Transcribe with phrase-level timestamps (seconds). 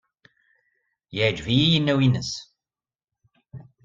[1.15, 2.31] Yeɛjeb-iyi yinaw-nnes.